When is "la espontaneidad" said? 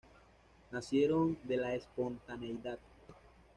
1.57-2.79